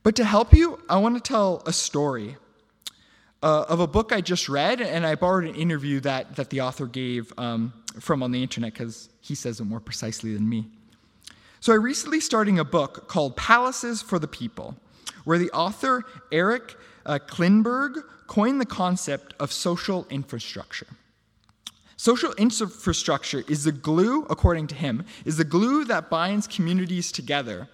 But 0.04 0.16
to 0.16 0.24
help 0.24 0.54
you, 0.54 0.80
I 0.90 0.98
want 0.98 1.16
to 1.16 1.22
tell 1.22 1.62
a 1.66 1.74
story 1.74 2.38
uh, 3.44 3.66
of 3.68 3.80
a 3.80 3.88
book 3.88 4.12
I 4.12 4.22
just 4.22 4.50
read, 4.50 4.82
and 4.82 5.06
I 5.06 5.16
borrowed 5.16 5.46
an 5.46 5.56
interview 5.56 6.00
that, 6.02 6.38
that 6.38 6.50
the 6.50 6.62
author 6.62 6.88
gave 6.88 7.32
um, 7.38 7.74
from 8.00 8.24
on 8.24 8.32
the 8.32 8.42
internet 8.42 8.74
because 8.74 9.10
he 9.22 9.36
says 9.36 9.60
it 9.60 9.66
more 9.66 9.80
precisely 9.80 10.34
than 10.34 10.48
me. 10.48 10.68
So 11.60 11.74
I 11.74 11.76
recently 11.76 12.20
starting 12.20 12.60
a 12.60 12.64
book 12.64 13.08
called 13.08 13.36
Palaces 13.36 14.02
for 14.02 14.20
the 14.20 14.28
People, 14.28 14.76
where 15.26 15.38
the 15.38 15.52
author 15.52 16.04
Eric 16.32 16.76
uh, 17.06 17.20
Klinenberg 17.20 18.04
coined 18.28 18.62
the 18.62 18.66
concept 18.66 19.34
of 19.40 19.52
social 19.52 20.06
infrastructure. 20.10 20.88
Social 21.96 22.34
infrastructure 22.34 23.44
is 23.48 23.64
the 23.64 23.72
glue, 23.72 24.26
according 24.30 24.68
to 24.68 24.76
him, 24.76 25.04
is 25.26 25.38
the 25.38 25.44
glue 25.44 25.84
that 25.86 26.12
binds 26.12 26.46
communities 26.46 27.12
together. 27.12 27.68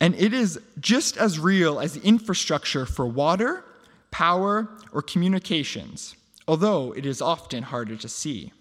And 0.00 0.14
it 0.14 0.32
is 0.32 0.60
just 0.78 1.16
as 1.16 1.40
real 1.40 1.80
as 1.80 1.94
the 1.94 2.06
infrastructure 2.06 2.86
for 2.86 3.06
water, 3.06 3.64
power, 4.12 4.68
or 4.92 5.02
communications, 5.02 6.14
although 6.46 6.92
it 6.92 7.04
is 7.04 7.20
often 7.20 7.64
harder 7.64 7.96
to 7.96 8.08
see. 8.08 8.52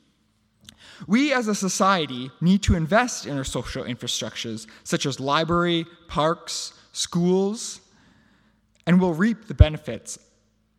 We 1.05 1.33
as 1.33 1.47
a 1.47 1.55
society 1.55 2.31
need 2.41 2.63
to 2.63 2.75
invest 2.75 3.25
in 3.25 3.37
our 3.37 3.43
social 3.43 3.83
infrastructures, 3.83 4.67
such 4.83 5.05
as 5.05 5.19
library, 5.19 5.85
parks, 6.07 6.73
schools, 6.91 7.81
and 8.87 8.99
we'll 8.99 9.13
reap 9.13 9.47
the 9.47 9.53
benefits 9.53 10.17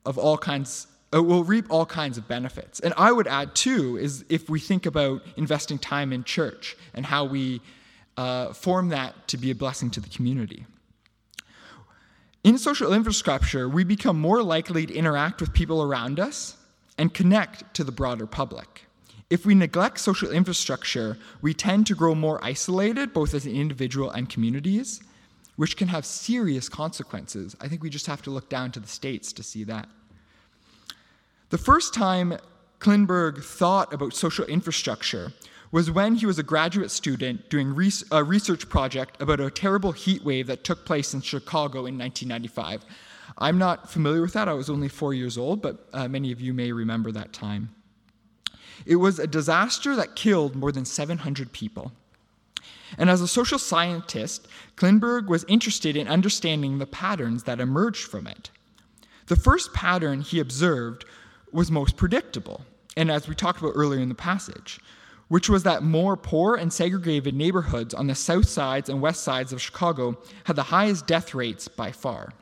of 0.05 0.19
all 0.19 0.39
kinds 0.39 0.87
uh, 1.15 1.23
will 1.23 1.45
reap 1.45 1.65
all 1.71 1.87
kinds 1.87 2.19
of 2.19 2.29
benefits. 2.29 2.81
And 2.81 2.93
I 2.97 3.13
would 3.13 3.27
add 3.27 3.55
too 3.55 3.97
is 3.97 4.27
if 4.29 4.51
we 4.51 4.61
think 4.61 4.85
about 4.85 5.23
investing 5.37 5.79
time 5.79 6.13
in 6.13 6.23
church 6.23 6.77
and 6.93 7.07
how 7.07 7.25
we 7.25 7.63
uh, 8.19 8.53
form 8.53 8.91
that 8.91 9.29
to 9.29 9.39
be 9.39 9.51
a 9.51 9.55
blessing 9.55 9.91
to 9.93 10.01
the 10.01 10.09
community. 10.09 10.67
In 12.45 12.59
social 12.59 12.93
infrastructure, 12.93 13.69
we 13.69 13.85
become 13.85 14.21
more 14.21 14.43
likely 14.43 14.87
to 14.87 14.95
interact 14.95 15.41
with 15.41 15.53
people 15.53 15.83
around 15.83 16.21
us 16.21 16.57
and 16.99 17.15
connect 17.15 17.75
to 17.75 17.85
the 17.85 17.93
broader 17.93 18.27
public. 18.27 18.88
If 19.31 19.45
we 19.45 19.55
neglect 19.55 20.01
social 20.01 20.31
infrastructure, 20.31 21.19
we 21.43 21.53
tend 21.53 21.87
to 21.89 21.95
grow 21.95 22.15
more 22.15 22.43
isolated, 22.43 23.13
both 23.13 23.35
as 23.35 23.45
an 23.45 23.55
individual 23.55 24.11
and 24.11 24.29
communities, 24.29 25.03
which 25.57 25.77
can 25.77 25.89
have 25.89 26.07
serious 26.07 26.69
consequences. 26.69 27.55
I 27.61 27.69
think 27.69 27.83
we 27.83 27.91
just 27.91 28.07
have 28.07 28.23
to 28.23 28.31
look 28.31 28.49
down 28.49 28.73
to 28.73 28.81
the 28.81 28.89
States 28.89 29.33
to 29.35 29.43
see 29.43 29.65
that. 29.65 29.87
The 31.51 31.59
first 31.59 31.93
time 31.93 32.39
Klinberg 32.81 33.45
thought 33.45 33.93
about 33.93 34.15
social 34.15 34.47
infrastructure 34.47 35.33
was 35.71 35.91
when 35.91 36.15
he 36.15 36.25
was 36.25 36.39
a 36.39 36.43
graduate 36.43 36.91
student 36.91 37.51
doing 37.51 37.75
a 38.11 38.25
research 38.25 38.69
project 38.71 39.21
about 39.21 39.41
a 39.41 39.51
terrible 39.51 39.93
heat 39.93 40.25
wave 40.25 40.47
that 40.47 40.65
took 40.65 40.87
place 40.87 41.13
in 41.13 41.21
Chicago 41.21 41.81
in 41.81 41.99
1995. 41.99 42.87
I'm 43.37 43.59
not 43.59 43.91
familiar 43.91 44.23
with 44.23 44.33
that. 44.33 44.49
I 44.49 44.55
was 44.55 44.71
only 44.71 44.89
four 44.89 45.13
years 45.13 45.37
old, 45.37 45.61
but 45.61 45.87
uh, 45.93 46.09
many 46.09 46.33
of 46.33 46.41
you 46.41 46.55
may 46.55 46.73
remember 46.73 47.13
that 47.13 47.35
time. 47.35 47.75
It 48.87 48.97
was 48.97 49.19
a 49.19 49.27
disaster 49.27 49.97
that 49.97 50.17
killed 50.17 50.57
more 50.57 50.73
than 50.73 50.85
700 50.85 51.53
people. 51.53 51.93
And 52.97 53.11
as 53.11 53.21
a 53.21 53.29
social 53.29 53.59
scientist, 53.59 54.49
Klinberg 54.77 55.27
was 55.27 55.45
interested 55.49 55.97
in 55.97 56.09
understanding 56.09 56.79
the 56.79 56.87
patterns 56.87 57.45
that 57.45 57.61
emerged 57.61 58.07
from 58.07 58.27
it. 58.27 58.51
The 59.27 59.37
first 59.37 59.75
pattern 59.75 60.23
he 60.23 60.41
observed 60.41 61.05
was 61.53 61.71
most 61.71 61.97
predictable, 61.97 62.65
and 62.97 63.11
as 63.11 63.29
we 63.29 63.35
talked 63.35 63.61
about 63.61 63.73
earlier 63.75 64.01
in 64.01 64.09
the 64.09 64.15
passage, 64.15 64.81
which 65.29 65.49
was 65.51 65.63
that 65.65 65.83
more 65.83 66.17
poor 66.17 66.55
and 66.57 66.73
segregated 66.73 67.35
neighborhoods 67.35 67.93
on 67.93 68.07
the 68.07 68.15
south 68.15 68.49
sides 68.49 68.89
and 68.89 69.03
west 69.03 69.23
sides 69.23 69.53
of 69.53 69.61
Chicago 69.61 70.17
had 70.45 70.57
the 70.57 70.63
highest 70.65 71.07
death 71.07 71.35
rates 71.35 71.69
by 71.69 71.93
far. 71.93 72.33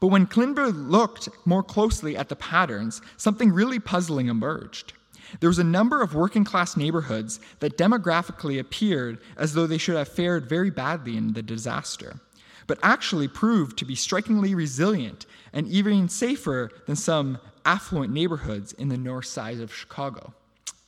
But 0.00 0.08
when 0.08 0.26
Klinberg 0.26 0.90
looked 0.90 1.28
more 1.44 1.62
closely 1.62 2.16
at 2.16 2.30
the 2.30 2.36
patterns, 2.36 3.02
something 3.18 3.52
really 3.52 3.78
puzzling 3.78 4.28
emerged. 4.28 4.94
There 5.38 5.50
was 5.50 5.58
a 5.58 5.64
number 5.64 6.02
of 6.02 6.14
working 6.14 6.44
class 6.44 6.76
neighborhoods 6.76 7.38
that 7.60 7.78
demographically 7.78 8.58
appeared 8.58 9.18
as 9.36 9.52
though 9.52 9.66
they 9.66 9.78
should 9.78 9.96
have 9.96 10.08
fared 10.08 10.48
very 10.48 10.70
badly 10.70 11.16
in 11.16 11.34
the 11.34 11.42
disaster, 11.42 12.18
but 12.66 12.78
actually 12.82 13.28
proved 13.28 13.78
to 13.78 13.84
be 13.84 13.94
strikingly 13.94 14.54
resilient 14.54 15.26
and 15.52 15.68
even 15.68 16.08
safer 16.08 16.70
than 16.86 16.96
some 16.96 17.38
affluent 17.64 18.12
neighborhoods 18.12 18.72
in 18.72 18.88
the 18.88 18.96
north 18.96 19.26
side 19.26 19.60
of 19.60 19.72
Chicago. 19.72 20.32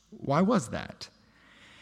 Why 0.09 0.41
was 0.41 0.69
that? 0.69 1.07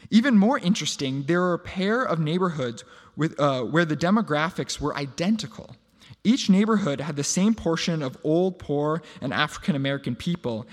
Even 0.09 0.37
more 0.37 0.59
interesting, 0.59 1.23
there 1.23 1.39
were 1.39 1.53
a 1.53 1.59
pair 1.59 2.03
of 2.03 2.19
neighborhoods 2.19 2.83
with, 3.15 3.39
uh, 3.39 3.63
where 3.63 3.85
the 3.85 3.95
demographics 3.95 4.79
were 4.79 4.95
identical. 4.95 5.75
Each 6.23 6.49
neighborhood 6.49 7.01
had 7.01 7.15
the 7.15 7.23
same 7.23 7.55
portion 7.55 8.03
of 8.03 8.17
old, 8.23 8.59
poor, 8.59 9.01
and 9.21 9.33
African 9.33 9.75
American 9.75 10.15
people 10.15 10.67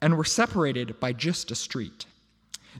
and 0.00 0.16
were 0.16 0.24
separated 0.24 0.98
by 1.00 1.12
just 1.12 1.50
a 1.50 1.54
street. 1.54 2.06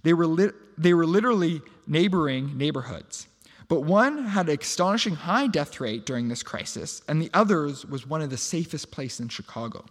They 0.02 0.12
were, 0.12 0.26
li- 0.26 0.50
they 0.78 0.94
were 0.94 1.06
literally 1.06 1.62
neighboring 1.86 2.56
neighborhoods. 2.56 3.26
But 3.68 3.80
one 3.80 4.26
had 4.26 4.48
an 4.48 4.58
astonishing 4.60 5.14
high 5.14 5.46
death 5.46 5.80
rate 5.80 6.04
during 6.04 6.28
this 6.28 6.42
crisis, 6.42 7.02
and 7.08 7.22
the 7.22 7.30
others 7.32 7.86
was 7.86 8.06
one 8.06 8.20
of 8.20 8.30
the 8.30 8.36
safest 8.36 8.90
places 8.90 9.20
in 9.20 9.28
Chicago. 9.28 9.84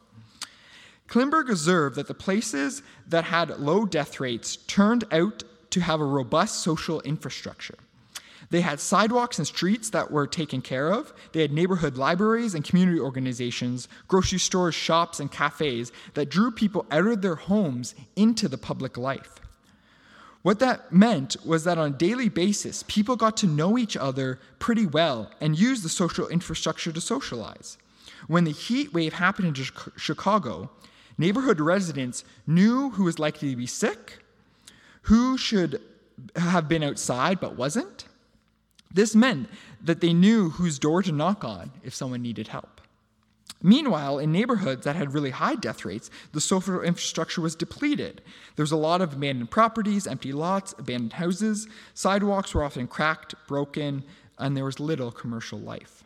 Klinberg 1.07 1.49
observed 1.49 1.95
that 1.95 2.07
the 2.07 2.13
places 2.13 2.83
that 3.07 3.25
had 3.25 3.59
low 3.59 3.85
death 3.85 4.19
rates 4.19 4.55
turned 4.55 5.03
out 5.11 5.43
to 5.71 5.81
have 5.81 5.99
a 5.99 6.05
robust 6.05 6.59
social 6.59 7.01
infrastructure. 7.01 7.77
They 8.51 8.61
had 8.61 8.79
sidewalks 8.79 9.39
and 9.39 9.47
streets 9.47 9.89
that 9.89 10.11
were 10.11 10.27
taken 10.27 10.61
care 10.61 10.93
of. 10.93 11.13
They 11.31 11.41
had 11.41 11.51
neighborhood 11.51 11.97
libraries 11.97 12.53
and 12.53 12.63
community 12.63 12.99
organizations, 12.99 13.87
grocery 14.07 14.39
stores, 14.39 14.75
shops, 14.75 15.19
and 15.19 15.31
cafes 15.31 15.91
that 16.13 16.29
drew 16.29 16.51
people 16.51 16.85
out 16.91 17.07
of 17.07 17.21
their 17.21 17.35
homes 17.35 17.95
into 18.15 18.47
the 18.47 18.57
public 18.57 18.97
life. 18.97 19.39
What 20.43 20.59
that 20.59 20.91
meant 20.91 21.35
was 21.45 21.63
that 21.63 21.77
on 21.77 21.91
a 21.91 21.97
daily 21.97 22.29
basis, 22.29 22.83
people 22.87 23.15
got 23.15 23.37
to 23.37 23.47
know 23.47 23.77
each 23.77 23.97
other 23.97 24.39
pretty 24.59 24.85
well 24.85 25.31
and 25.41 25.57
used 25.57 25.83
the 25.83 25.89
social 25.89 26.27
infrastructure 26.27 26.91
to 26.91 27.01
socialize. 27.01 27.77
When 28.27 28.43
the 28.43 28.51
heat 28.51 28.93
wave 28.93 29.13
happened 29.13 29.47
in 29.47 29.65
Chicago, 29.97 30.69
Neighborhood 31.21 31.59
residents 31.59 32.23
knew 32.47 32.89
who 32.89 33.03
was 33.03 33.19
likely 33.19 33.51
to 33.51 33.55
be 33.55 33.67
sick, 33.67 34.23
who 35.03 35.37
should 35.37 35.79
have 36.35 36.67
been 36.67 36.81
outside 36.81 37.39
but 37.39 37.55
wasn't. 37.55 38.05
This 38.93 39.15
meant 39.15 39.49
that 39.81 40.01
they 40.01 40.13
knew 40.13 40.49
whose 40.49 40.79
door 40.79 41.01
to 41.03 41.11
knock 41.11 41.43
on 41.43 41.71
if 41.83 41.93
someone 41.93 42.21
needed 42.21 42.49
help. 42.49 42.81
Meanwhile, 43.63 44.19
in 44.19 44.31
neighborhoods 44.31 44.85
that 44.85 44.95
had 44.95 45.13
really 45.13 45.29
high 45.29 45.55
death 45.55 45.85
rates, 45.85 46.09
the 46.31 46.41
social 46.41 46.81
infrastructure 46.81 47.41
was 47.41 47.55
depleted. 47.55 48.21
There 48.55 48.63
was 48.63 48.71
a 48.71 48.77
lot 48.77 49.01
of 49.01 49.13
abandoned 49.13 49.51
properties, 49.51 50.07
empty 50.07 50.33
lots, 50.33 50.73
abandoned 50.79 51.13
houses, 51.13 51.67
sidewalks 51.93 52.55
were 52.55 52.63
often 52.63 52.87
cracked, 52.87 53.35
broken, 53.47 54.03
and 54.39 54.57
there 54.57 54.65
was 54.65 54.79
little 54.79 55.11
commercial 55.11 55.59
life. 55.59 56.03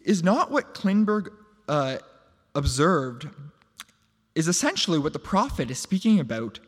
Is 0.00 0.24
not 0.24 0.50
what 0.50 0.74
Klinberg 0.74 1.28
uh, 1.68 1.98
observed 2.54 3.28
is 4.34 4.48
essentially 4.48 4.98
what 4.98 5.12
the 5.12 5.18
prophet 5.18 5.70
is 5.70 5.78
speaking 5.78 6.18
about 6.18 6.58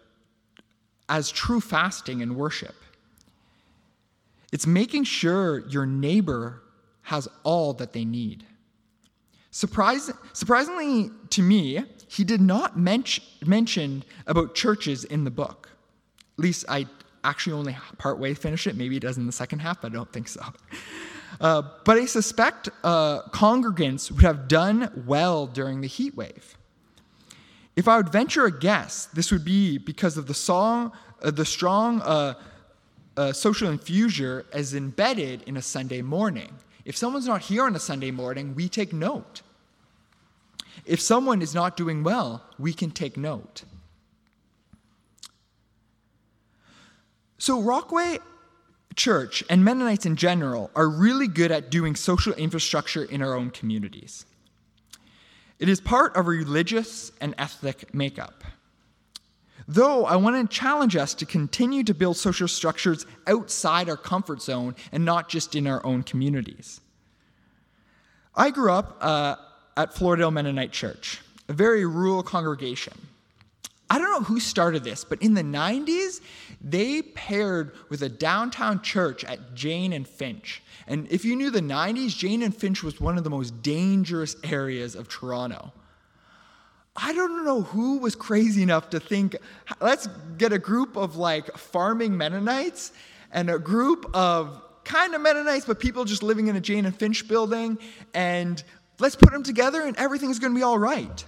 as 1.08 1.30
true 1.30 1.60
fasting 1.60 2.22
and 2.22 2.36
worship. 2.36 2.74
It's 4.52 4.66
making 4.66 5.04
sure 5.04 5.66
your 5.68 5.86
neighbor 5.86 6.62
has 7.02 7.28
all 7.42 7.72
that 7.74 7.92
they 7.92 8.04
need. 8.04 8.44
Surprisingly 9.52 11.10
to 11.30 11.42
me, 11.42 11.84
he 12.08 12.24
did 12.24 12.40
not 12.40 12.78
mention, 12.78 14.04
about 14.26 14.54
churches 14.54 15.04
in 15.04 15.24
the 15.24 15.30
book. 15.30 15.70
At 16.38 16.42
least 16.42 16.64
I 16.68 16.86
actually 17.22 17.52
only 17.52 17.76
partway 17.98 18.34
finished 18.34 18.66
it. 18.66 18.76
Maybe 18.76 18.96
it 18.96 19.00
does 19.00 19.18
in 19.18 19.26
the 19.26 19.32
second 19.32 19.60
half, 19.60 19.80
but 19.80 19.92
I 19.92 19.94
don't 19.94 20.12
think 20.12 20.28
so. 20.28 20.42
Uh, 21.40 21.62
but 21.84 21.96
I 21.96 22.06
suspect 22.06 22.68
uh, 22.82 23.22
congregants 23.30 24.10
would 24.10 24.22
have 24.22 24.48
done 24.48 25.04
well 25.06 25.46
during 25.46 25.80
the 25.80 25.86
heat 25.86 26.16
wave. 26.16 26.56
If 27.76 27.88
I 27.88 27.96
would 27.96 28.10
venture 28.10 28.44
a 28.46 28.58
guess, 28.58 29.06
this 29.06 29.30
would 29.30 29.44
be 29.44 29.78
because 29.78 30.16
of 30.16 30.26
the 30.26 30.34
song, 30.34 30.92
uh, 31.22 31.30
the 31.30 31.44
strong 31.44 32.02
uh, 33.20 33.32
social 33.34 33.68
infusion 33.68 34.42
as 34.50 34.74
embedded 34.74 35.42
in 35.42 35.58
a 35.58 35.62
Sunday 35.62 36.00
morning. 36.00 36.50
If 36.86 36.96
someone's 36.96 37.26
not 37.26 37.42
here 37.42 37.64
on 37.64 37.76
a 37.76 37.78
Sunday 37.78 38.10
morning, 38.10 38.54
we 38.54 38.66
take 38.66 38.94
note. 38.94 39.42
If 40.86 41.00
someone 41.02 41.42
is 41.42 41.54
not 41.54 41.76
doing 41.76 42.02
well, 42.02 42.42
we 42.58 42.72
can 42.72 42.90
take 42.90 43.18
note. 43.18 43.64
So, 47.36 47.60
Rockway 47.60 48.18
church 48.96 49.44
and 49.50 49.62
Mennonites 49.64 50.06
in 50.06 50.16
general 50.16 50.70
are 50.74 50.88
really 50.88 51.28
good 51.28 51.52
at 51.52 51.70
doing 51.70 51.94
social 51.96 52.32
infrastructure 52.32 53.04
in 53.04 53.20
our 53.22 53.34
own 53.34 53.50
communities. 53.50 54.24
It 55.58 55.68
is 55.68 55.78
part 55.78 56.16
of 56.16 56.26
a 56.26 56.30
religious 56.30 57.12
and 57.20 57.34
ethnic 57.36 57.92
makeup. 57.94 58.44
Though 59.68 60.04
I 60.04 60.16
want 60.16 60.50
to 60.50 60.56
challenge 60.56 60.96
us 60.96 61.14
to 61.14 61.26
continue 61.26 61.84
to 61.84 61.94
build 61.94 62.16
social 62.16 62.48
structures 62.48 63.06
outside 63.26 63.88
our 63.88 63.96
comfort 63.96 64.42
zone 64.42 64.74
and 64.92 65.04
not 65.04 65.28
just 65.28 65.54
in 65.54 65.66
our 65.66 65.84
own 65.84 66.02
communities. 66.02 66.80
I 68.34 68.50
grew 68.50 68.72
up 68.72 68.98
uh, 69.00 69.36
at 69.76 69.94
Floradale 69.94 70.32
Mennonite 70.32 70.72
Church, 70.72 71.20
a 71.48 71.52
very 71.52 71.84
rural 71.84 72.22
congregation. 72.22 72.94
I 73.90 73.98
don't 73.98 74.10
know 74.12 74.24
who 74.24 74.38
started 74.38 74.84
this, 74.84 75.02
but 75.02 75.20
in 75.20 75.34
the 75.34 75.42
90s, 75.42 76.20
they 76.60 77.02
paired 77.02 77.74
with 77.88 78.02
a 78.02 78.08
downtown 78.08 78.82
church 78.82 79.24
at 79.24 79.54
Jane 79.54 79.92
and 79.92 80.06
Finch. 80.06 80.62
And 80.86 81.10
if 81.10 81.24
you 81.24 81.34
knew 81.34 81.50
the 81.50 81.60
90s, 81.60 82.16
Jane 82.16 82.42
and 82.42 82.54
Finch 82.54 82.84
was 82.84 83.00
one 83.00 83.18
of 83.18 83.24
the 83.24 83.30
most 83.30 83.62
dangerous 83.62 84.36
areas 84.44 84.94
of 84.94 85.08
Toronto. 85.08 85.72
I 86.96 87.12
don't 87.12 87.44
know 87.44 87.62
who 87.62 87.98
was 87.98 88.14
crazy 88.14 88.62
enough 88.62 88.90
to 88.90 89.00
think, 89.00 89.36
let's 89.80 90.08
get 90.38 90.52
a 90.52 90.58
group 90.58 90.96
of 90.96 91.16
like 91.16 91.56
farming 91.56 92.16
Mennonites 92.16 92.92
and 93.32 93.48
a 93.48 93.58
group 93.58 94.10
of 94.12 94.60
kind 94.84 95.14
of 95.14 95.20
Mennonites, 95.20 95.66
but 95.66 95.78
people 95.78 96.04
just 96.04 96.22
living 96.22 96.48
in 96.48 96.56
a 96.56 96.60
Jane 96.60 96.84
and 96.84 96.96
Finch 96.96 97.28
building, 97.28 97.78
and 98.12 98.62
let's 98.98 99.14
put 99.14 99.30
them 99.30 99.42
together 99.42 99.82
and 99.82 99.96
everything's 99.96 100.38
going 100.38 100.52
to 100.52 100.58
be 100.58 100.64
all 100.64 100.78
right. 100.78 101.24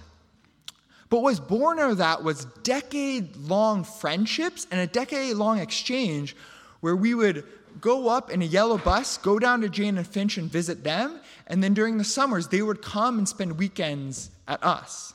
But 1.09 1.17
what 1.17 1.29
was 1.29 1.39
born 1.39 1.79
out 1.79 1.91
of 1.91 1.97
that 1.97 2.23
was 2.23 2.45
decade 2.63 3.35
long 3.37 3.83
friendships 3.83 4.67
and 4.71 4.81
a 4.81 4.87
decade 4.87 5.35
long 5.35 5.59
exchange 5.59 6.35
where 6.81 6.95
we 6.95 7.13
would 7.13 7.45
go 7.79 8.09
up 8.09 8.31
in 8.31 8.41
a 8.41 8.45
yellow 8.45 8.77
bus, 8.77 9.17
go 9.17 9.39
down 9.39 9.61
to 9.61 9.69
Jane 9.69 9.97
and 9.97 10.05
Finch 10.07 10.37
and 10.37 10.51
visit 10.51 10.83
them, 10.83 11.19
and 11.47 11.63
then 11.63 11.73
during 11.73 11.97
the 11.97 12.03
summers, 12.03 12.47
they 12.47 12.61
would 12.61 12.81
come 12.81 13.17
and 13.17 13.29
spend 13.29 13.57
weekends 13.57 14.29
at 14.47 14.63
us. 14.63 15.12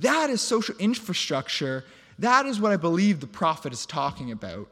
That 0.00 0.30
is 0.30 0.40
social 0.40 0.74
infrastructure. 0.78 1.84
That 2.18 2.46
is 2.46 2.60
what 2.60 2.72
I 2.72 2.76
believe 2.76 3.20
the 3.20 3.26
prophet 3.26 3.72
is 3.72 3.86
talking 3.86 4.32
about 4.32 4.68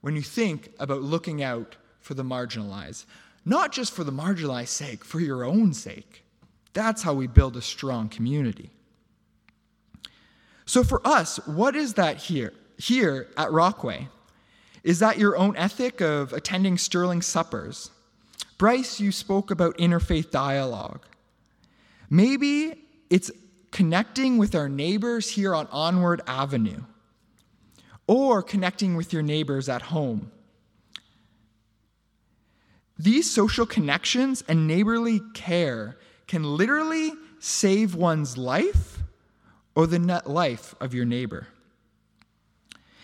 when 0.00 0.16
you 0.16 0.22
think 0.22 0.70
about 0.78 1.02
looking 1.02 1.42
out 1.42 1.76
for 2.00 2.14
the 2.14 2.24
marginalized. 2.24 3.04
Not 3.44 3.72
just 3.72 3.92
for 3.92 4.04
the 4.04 4.12
marginalized 4.12 4.68
sake, 4.68 5.04
for 5.04 5.20
your 5.20 5.44
own 5.44 5.74
sake. 5.74 6.24
That's 6.72 7.02
how 7.02 7.14
we 7.14 7.26
build 7.26 7.56
a 7.56 7.62
strong 7.62 8.08
community. 8.08 8.70
So 10.64 10.84
for 10.84 11.04
us, 11.06 11.38
what 11.46 11.74
is 11.74 11.94
that 11.94 12.18
here? 12.18 12.52
Here 12.76 13.28
at 13.36 13.50
Rockway? 13.50 14.08
Is 14.84 15.00
that 15.00 15.18
your 15.18 15.36
own 15.36 15.56
ethic 15.56 16.00
of 16.00 16.32
attending 16.32 16.78
sterling 16.78 17.22
suppers? 17.22 17.90
Bryce, 18.58 19.00
you 19.00 19.10
spoke 19.10 19.50
about 19.50 19.76
interfaith 19.78 20.30
dialogue. 20.30 21.04
Maybe 22.10 22.84
it's 23.10 23.30
connecting 23.70 24.38
with 24.38 24.54
our 24.54 24.68
neighbors 24.68 25.30
here 25.30 25.54
on 25.54 25.66
Onward 25.70 26.20
Avenue, 26.26 26.82
or 28.06 28.42
connecting 28.42 28.96
with 28.96 29.12
your 29.12 29.22
neighbors 29.22 29.68
at 29.68 29.82
home. 29.82 30.32
These 32.98 33.30
social 33.30 33.66
connections 33.66 34.42
and 34.48 34.66
neighborly 34.66 35.20
care 35.34 35.98
can 36.26 36.42
literally 36.42 37.12
save 37.38 37.94
one's 37.94 38.36
life 38.36 38.98
or 39.76 39.86
the 39.86 39.98
net 39.98 40.28
life 40.28 40.74
of 40.80 40.92
your 40.94 41.04
neighbor. 41.04 41.46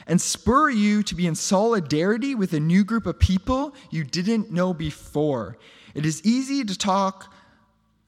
And 0.07 0.21
spur 0.21 0.71
you 0.71 1.03
to 1.05 1.15
be 1.15 1.27
in 1.27 1.35
solidarity 1.35 2.35
with 2.35 2.53
a 2.53 2.61
new 2.61 2.85
group 2.85 3.07
of 3.07 3.19
people 3.19 3.75
you 3.91 4.05
didn't 4.05 4.51
know 4.51 4.75
before. 4.75 5.57
It 5.95 6.05
is 6.05 6.25
easy 6.25 6.65
to 6.65 6.77
talk 6.77 7.33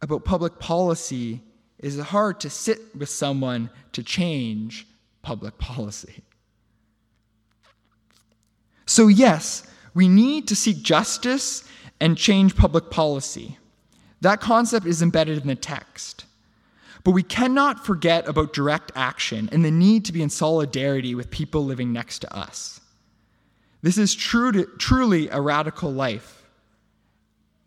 about 0.02 0.24
public 0.24 0.58
policy 0.58 1.42
is 1.78 1.98
it 1.98 2.04
hard 2.04 2.40
to 2.40 2.50
sit 2.50 2.96
with 2.96 3.08
someone 3.08 3.70
to 3.92 4.02
change 4.02 4.86
public 5.22 5.58
policy. 5.58 6.22
So, 8.86 9.08
yes, 9.08 9.66
we 9.94 10.06
need 10.06 10.46
to 10.48 10.54
seek 10.54 10.82
justice 10.82 11.64
and 12.00 12.16
change 12.16 12.56
public 12.56 12.90
policy. 12.90 13.58
That 14.20 14.40
concept 14.40 14.86
is 14.86 15.02
embedded 15.02 15.42
in 15.42 15.48
the 15.48 15.56
text. 15.56 16.26
But 17.02 17.10
we 17.10 17.22
cannot 17.22 17.84
forget 17.84 18.28
about 18.28 18.52
direct 18.52 18.92
action 18.94 19.48
and 19.52 19.64
the 19.64 19.70
need 19.70 20.04
to 20.04 20.12
be 20.12 20.22
in 20.22 20.30
solidarity 20.30 21.14
with 21.14 21.30
people 21.30 21.64
living 21.64 21.92
next 21.92 22.20
to 22.20 22.36
us. 22.36 22.80
This 23.82 23.98
is 23.98 24.14
true 24.14 24.52
to, 24.52 24.66
truly 24.78 25.28
a 25.28 25.40
radical 25.40 25.92
life 25.92 26.44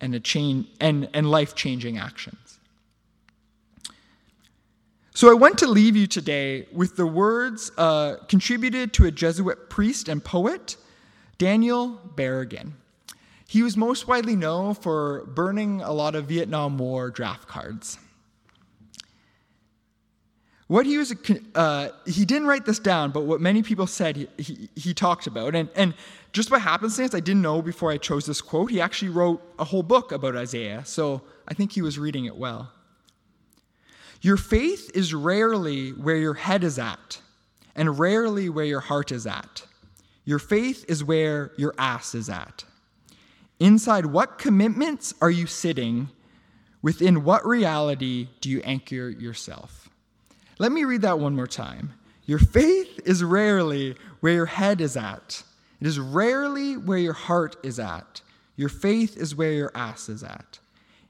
and, 0.00 0.14
a 0.14 0.64
and, 0.80 1.08
and 1.12 1.30
life 1.30 1.54
changing 1.54 1.98
actions. 1.98 2.49
So 5.12 5.28
I 5.28 5.34
want 5.34 5.58
to 5.58 5.66
leave 5.66 5.96
you 5.96 6.06
today 6.06 6.66
with 6.72 6.96
the 6.96 7.06
words 7.06 7.72
uh, 7.76 8.16
contributed 8.28 8.92
to 8.94 9.06
a 9.06 9.10
Jesuit 9.10 9.68
priest 9.68 10.08
and 10.08 10.24
poet, 10.24 10.76
Daniel 11.36 12.00
Berrigan. 12.14 12.72
He 13.48 13.64
was 13.64 13.76
most 13.76 14.06
widely 14.06 14.36
known 14.36 14.74
for 14.74 15.24
burning 15.26 15.80
a 15.80 15.92
lot 15.92 16.14
of 16.14 16.26
Vietnam 16.26 16.78
War 16.78 17.10
draft 17.10 17.48
cards. 17.48 17.98
What 20.68 20.86
he 20.86 20.96
was, 20.96 21.12
uh, 21.56 21.88
he 22.06 22.24
didn't 22.24 22.46
write 22.46 22.64
this 22.64 22.78
down, 22.78 23.10
but 23.10 23.22
what 23.22 23.40
many 23.40 23.64
people 23.64 23.88
said 23.88 24.14
he, 24.14 24.28
he, 24.38 24.68
he 24.76 24.94
talked 24.94 25.26
about, 25.26 25.56
and, 25.56 25.68
and 25.74 25.94
just 26.32 26.48
by 26.48 26.60
happenstance, 26.60 27.12
I 27.12 27.18
didn't 27.18 27.42
know 27.42 27.60
before 27.60 27.90
I 27.90 27.98
chose 27.98 28.26
this 28.26 28.40
quote, 28.40 28.70
he 28.70 28.80
actually 28.80 29.08
wrote 29.08 29.42
a 29.58 29.64
whole 29.64 29.82
book 29.82 30.12
about 30.12 30.36
Isaiah, 30.36 30.84
so 30.84 31.22
I 31.48 31.54
think 31.54 31.72
he 31.72 31.82
was 31.82 31.98
reading 31.98 32.26
it 32.26 32.36
well. 32.36 32.70
Your 34.20 34.36
faith 34.36 34.90
is 34.94 35.14
rarely 35.14 35.90
where 35.90 36.16
your 36.16 36.34
head 36.34 36.62
is 36.62 36.78
at, 36.78 37.20
and 37.74 37.98
rarely 37.98 38.48
where 38.48 38.64
your 38.64 38.80
heart 38.80 39.10
is 39.12 39.26
at. 39.26 39.66
Your 40.24 40.38
faith 40.38 40.84
is 40.88 41.02
where 41.02 41.52
your 41.56 41.74
ass 41.78 42.14
is 42.14 42.28
at. 42.28 42.64
Inside 43.58 44.06
what 44.06 44.38
commitments 44.38 45.14
are 45.20 45.30
you 45.30 45.46
sitting? 45.46 46.10
Within 46.82 47.24
what 47.24 47.46
reality 47.46 48.28
do 48.40 48.48
you 48.48 48.60
anchor 48.60 49.08
yourself? 49.08 49.88
Let 50.58 50.72
me 50.72 50.84
read 50.84 51.02
that 51.02 51.18
one 51.18 51.34
more 51.34 51.46
time. 51.46 51.94
Your 52.26 52.38
faith 52.38 53.00
is 53.04 53.24
rarely 53.24 53.96
where 54.20 54.34
your 54.34 54.46
head 54.46 54.80
is 54.80 54.96
at. 54.96 55.42
It 55.80 55.86
is 55.86 55.98
rarely 55.98 56.76
where 56.76 56.98
your 56.98 57.14
heart 57.14 57.56
is 57.62 57.78
at. 57.78 58.20
Your 58.56 58.68
faith 58.68 59.16
is 59.16 59.34
where 59.34 59.52
your 59.52 59.72
ass 59.74 60.08
is 60.08 60.22
at. 60.22 60.58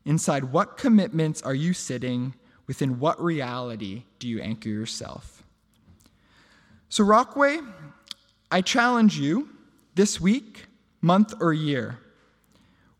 Inside 0.05 0.45
what 0.45 0.77
commitments 0.77 1.43
are 1.43 1.55
you 1.55 1.73
sitting? 1.73 2.35
Within 2.71 3.01
what 3.01 3.21
reality 3.21 4.05
do 4.21 4.29
you 4.29 4.41
anchor 4.41 4.69
yourself? 4.69 5.43
So, 6.89 7.03
Rockway, 7.03 7.59
I 8.49 8.61
challenge 8.61 9.19
you 9.19 9.49
this 9.97 10.21
week, 10.21 10.67
month, 11.01 11.35
or 11.41 11.53
year. 11.53 11.99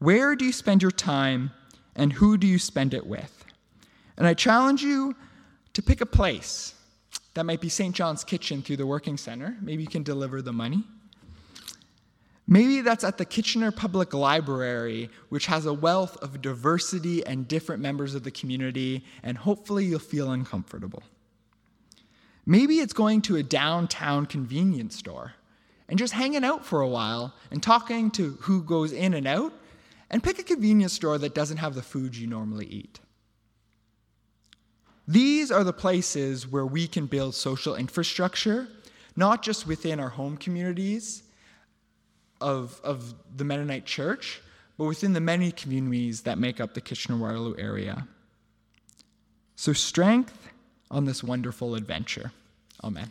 Where 0.01 0.35
do 0.35 0.45
you 0.45 0.51
spend 0.51 0.83
your 0.83 0.91
time 0.91 1.53
and 1.95 2.13
who 2.13 2.37
do 2.37 2.49
you 2.49 2.59
spend 2.59 2.95
it 2.95 3.07
with? 3.07 3.45
And 4.17 4.27
I 4.27 4.35
challenge 4.35 4.83
you 4.83 5.15
to 5.75 5.83
pick 5.83 6.01
a 6.01 6.07
place. 6.07 6.75
That 7.35 7.47
might 7.47 7.61
be 7.61 7.69
St. 7.69 7.95
John's 7.95 8.25
Kitchen 8.25 8.63
through 8.63 8.79
the 8.79 8.89
Working 8.89 9.17
Center. 9.17 9.57
Maybe 9.61 9.85
you 9.85 9.89
can 9.89 10.03
deliver 10.03 10.43
the 10.43 10.53
money. 10.53 10.83
Maybe 12.53 12.81
that's 12.81 13.05
at 13.05 13.17
the 13.17 13.25
Kitchener 13.25 13.71
Public 13.71 14.13
Library, 14.13 15.09
which 15.29 15.47
has 15.47 15.67
a 15.67 15.73
wealth 15.73 16.17
of 16.17 16.43
diversity 16.43 17.25
and 17.25 17.47
different 17.47 17.81
members 17.81 18.17
of 18.17 18.25
the 18.25 18.33
community, 18.33 19.05
and 19.23 19.39
hopefully 19.39 19.85
you'll 19.85 20.01
feel 20.01 20.33
uncomfortable. 20.33 21.05
Maybe 22.45 22.81
it's 22.81 22.93
going 22.93 23.23
to 23.23 23.37
a 23.37 23.45
downtown 23.45 24.27
convenience 24.27 24.97
store 24.97 25.35
and 25.89 25.97
just 25.97 26.13
hanging 26.13 26.43
out 26.43 26.67
for 26.67 26.81
a 26.81 26.89
while 26.89 27.33
and 27.53 27.63
talking 27.63 28.11
to 28.13 28.37
who 28.41 28.65
goes 28.65 28.93
in 28.93 29.15
and 29.15 29.29
out, 29.29 29.53
and 30.11 30.21
pick 30.21 30.41
a 30.41 30.43
convenience 30.43 30.93
store 30.93 31.19
that 31.19 31.37
doesn't 31.37 31.59
have 31.59 31.77
the 31.77 31.83
food 31.83 32.17
you 32.17 32.27
normally 32.27 32.67
eat. 32.67 32.99
These 35.07 35.53
are 35.53 35.63
the 35.63 35.73
places 35.73 36.49
where 36.49 36.67
we 36.67 36.89
can 36.89 37.07
build 37.07 37.37
social 37.37 37.77
infrastructure, 37.77 38.67
not 39.15 39.45
just 39.45 39.69
within 39.69 40.01
our 40.01 40.09
home 40.09 40.37
communities 40.37 41.23
of, 42.41 42.81
of 42.85 43.15
the 43.35 43.45
Mennonite 43.45 43.87
Church, 43.87 44.41
but 44.77 44.85
within 44.85 45.15
the 45.15 45.21
many 45.21 45.53
communities 45.53 46.23
that 46.23 46.39
make 46.39 46.61
up 46.61 46.75
the 46.75 46.81
Kitchener 46.81 47.17
Waterloo 47.17 47.55
area. 47.59 48.07
So, 49.57 49.73
strength 49.73 50.51
on 50.91 51.05
this 51.05 51.23
wonderful 51.23 51.75
adventure. 51.75 52.33
Amen. 52.83 53.09